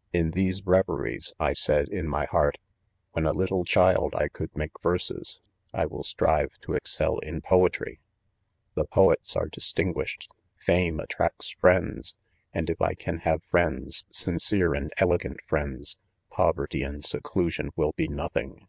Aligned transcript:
"In 0.12 0.30
these 0.30 0.60
reYeries, 0.62 1.32
I 1.40 1.54
said 1.54 1.88
in 1.88 2.06
my 2.06 2.26
heart, 2.26 2.56
i 2.62 2.64
when 3.10 3.26
a 3.26 3.32
little 3.32 3.64
child 3.64 4.14
I 4.14 4.28
could 4.28 4.56
make 4.56 4.80
verses, 4.80 5.40
I 5.74 5.86
will 5.86 6.04
strive 6.04 6.52
to 6.60 6.74
excel 6.74 7.18
in 7.18 7.40
Poetry 7.40 7.98
The 8.76 8.84
poets 8.84 9.34
are 9.34 9.48
distinguish 9.48 10.18
ed 10.20 10.28
| 10.48 10.54
fame 10.64 11.00
attracts 11.00 11.50
friends, 11.50 12.14
and 12.54 12.70
if 12.70 12.80
I 12.80 12.94
can 12.94 13.18
have 13.26 13.42
friends, 13.42 14.04
sincere 14.12 14.72
and 14.72 14.92
elegant 14.98 15.40
friends, 15.48 15.96
poverty. 16.30 16.84
and 16.84 17.02
seclusion 17.04 17.70
will 17.74 17.90
be 17.96 18.06
nothing. 18.06 18.68